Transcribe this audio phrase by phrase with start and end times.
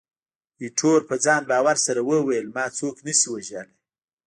[0.61, 3.69] ایټور په ځان باور سره وویل، ما څوک نه شي وژلای.